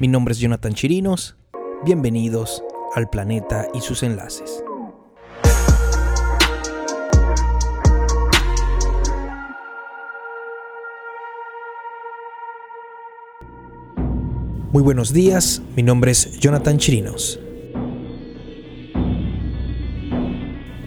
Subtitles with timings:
[0.00, 1.36] Mi nombre es Jonathan Chirinos.
[1.84, 2.64] Bienvenidos
[2.94, 4.64] al planeta y sus enlaces.
[14.72, 17.38] Muy buenos días, mi nombre es Jonathan Chirinos.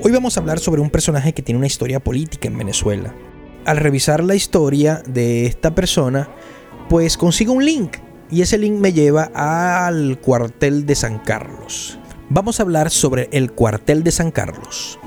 [0.01, 3.13] Hoy vamos a hablar sobre un personaje que tiene una historia política en Venezuela.
[3.65, 6.29] Al revisar la historia de esta persona,
[6.89, 7.97] pues consigo un link
[8.29, 11.99] y ese link me lleva al cuartel de San Carlos.
[12.29, 14.99] Vamos a hablar sobre el cuartel de San Carlos.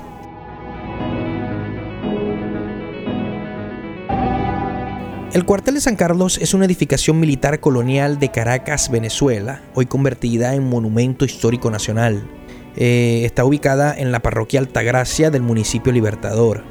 [5.33, 10.55] El cuartel de San Carlos es una edificación militar colonial de Caracas, Venezuela, hoy convertida
[10.55, 12.27] en monumento histórico nacional.
[12.75, 16.63] Eh, está ubicada en la parroquia Altagracia del municipio Libertador.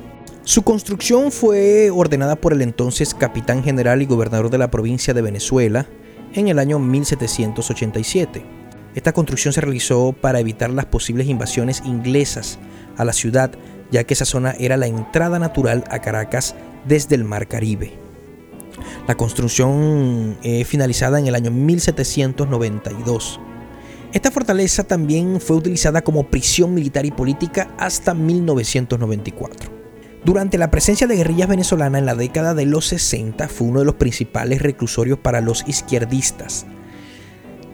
[0.43, 5.23] Su construcción fue ordenada por el entonces capitán general y gobernador de la provincia de
[5.23, 5.87] Venezuela
[6.35, 8.45] en el año 1787.
[8.95, 12.59] Esta construcción se realizó para evitar las posibles invasiones inglesas
[12.97, 13.53] a la ciudad,
[13.91, 16.55] ya que esa zona era la entrada natural a Caracas
[16.87, 17.93] desde el Mar Caribe.
[19.07, 23.41] La construcción finalizada en el año 1792.
[24.13, 29.76] Esta fortaleza también fue utilizada como prisión militar y política hasta 1994.
[30.27, 33.85] Durante la presencia de guerrillas venezolanas en la década de los 60 fue uno de
[33.85, 36.67] los principales reclusorios para los izquierdistas.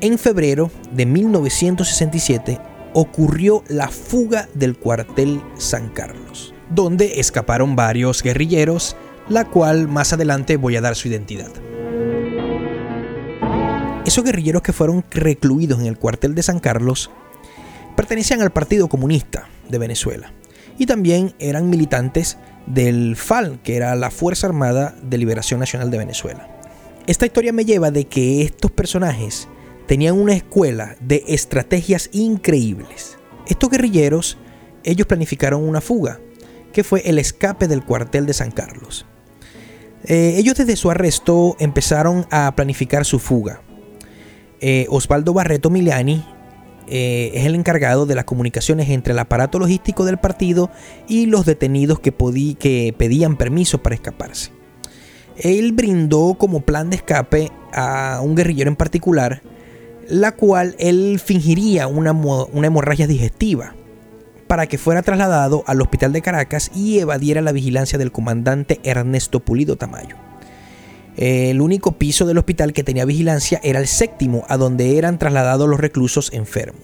[0.03, 2.61] En febrero de 1967
[2.93, 8.97] ocurrió la fuga del cuartel San Carlos, donde escaparon varios guerrilleros
[9.31, 11.51] la cual más adelante voy a dar su identidad.
[14.05, 17.11] Esos guerrilleros que fueron recluidos en el cuartel de San Carlos
[17.97, 20.35] pertenecían al Partido Comunista de Venezuela
[20.79, 25.99] y también eran militantes del FAL, que era la Fuerza Armada de Liberación Nacional de
[25.99, 26.49] Venezuela.
[27.07, 29.49] Esta historia me lleva de que estos personajes
[29.87, 33.19] tenían una escuela de estrategias increíbles.
[33.47, 34.39] Estos guerrilleros,
[34.85, 36.21] ellos planificaron una fuga,
[36.73, 39.05] que fue el escape del cuartel de San Carlos.
[40.05, 43.63] Eh, ellos desde su arresto empezaron a planificar su fuga.
[44.61, 46.25] Eh, Osvaldo Barreto Milani
[46.89, 50.71] eh, es el encargado de las comunicaciones entre el aparato logístico del partido
[51.09, 54.51] y los detenidos que, pedían permiso para escaparse.
[55.37, 59.43] Él brindó como plan de escape a un guerrillero en particular,
[60.09, 62.11] la cual él fingiría una
[62.67, 63.75] hemorragia digestiva
[64.53, 69.41] para que fuera trasladado al hospital de Caracas y evadiera la vigilancia del comandante Ernesto
[69.41, 70.32] Pulido Tamayo.
[71.17, 75.69] El único piso del hospital que tenía vigilancia era el séptimo, a donde eran trasladados
[75.69, 76.83] los reclusos enfermos.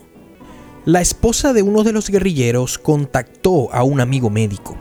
[0.85, 4.77] La esposa de uno de los guerrilleros contactó a un amigo médico.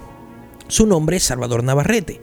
[0.68, 2.22] Su nombre es Salvador Navarrete.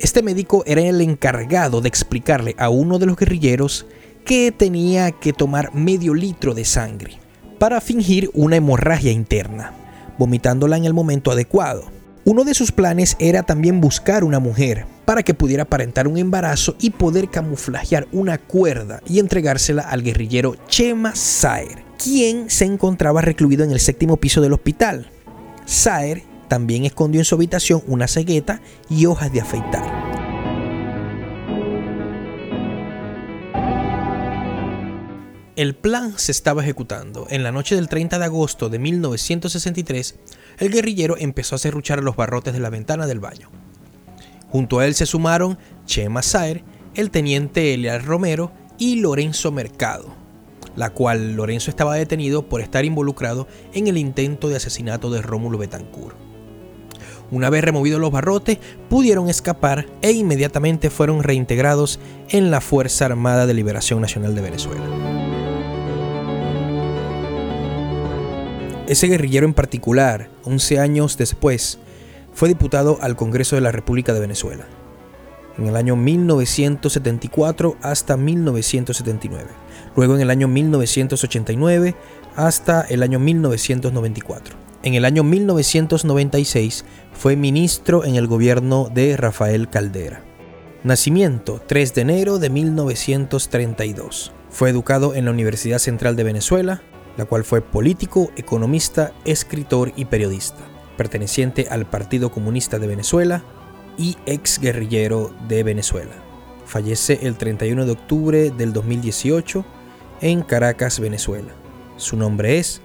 [0.00, 3.86] Este médico era el encargado de explicarle a uno de los guerrilleros
[4.24, 7.18] que tenía que tomar medio litro de sangre
[7.58, 9.72] para fingir una hemorragia interna
[10.18, 11.84] vomitándola en el momento adecuado.
[12.28, 16.74] Uno de sus planes era también buscar una mujer para que pudiera aparentar un embarazo
[16.80, 23.62] y poder camuflajear una cuerda y entregársela al guerrillero Chema Saer, quien se encontraba recluido
[23.62, 25.08] en el séptimo piso del hospital.
[25.66, 28.60] Saer también escondió en su habitación una cegueta
[28.90, 30.05] y hojas de afeitar.
[35.56, 37.26] El plan se estaba ejecutando.
[37.30, 40.16] En la noche del 30 de agosto de 1963,
[40.58, 43.48] el guerrillero empezó a serruchar los barrotes de la ventana del baño.
[44.50, 45.56] Junto a él se sumaron
[45.86, 46.62] Chema Saer,
[46.94, 50.14] el teniente Elias Romero y Lorenzo Mercado,
[50.76, 55.56] la cual Lorenzo estaba detenido por estar involucrado en el intento de asesinato de Rómulo
[55.56, 56.18] Betancourt.
[57.30, 58.58] Una vez removidos los barrotes,
[58.90, 65.25] pudieron escapar e inmediatamente fueron reintegrados en la Fuerza Armada de Liberación Nacional de Venezuela.
[68.86, 71.80] Ese guerrillero en particular, 11 años después,
[72.32, 74.64] fue diputado al Congreso de la República de Venezuela,
[75.58, 79.50] en el año 1974 hasta 1979,
[79.96, 81.96] luego en el año 1989
[82.36, 84.54] hasta el año 1994.
[84.84, 90.22] En el año 1996 fue ministro en el gobierno de Rafael Caldera.
[90.84, 94.32] Nacimiento 3 de enero de 1932.
[94.48, 96.82] Fue educado en la Universidad Central de Venezuela,
[97.16, 100.64] la cual fue político, economista, escritor y periodista,
[100.96, 103.42] perteneciente al Partido Comunista de Venezuela
[103.96, 106.12] y ex guerrillero de Venezuela.
[106.66, 109.64] Fallece el 31 de octubre del 2018
[110.20, 111.52] en Caracas, Venezuela.
[111.96, 112.82] Su nombre es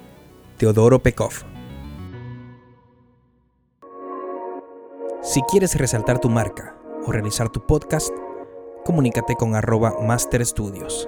[0.57, 1.33] Teodoro Pekov.
[5.21, 6.75] Si quieres resaltar tu marca
[7.05, 8.09] o realizar tu podcast,
[8.85, 11.07] comunícate con arroba Master Studios.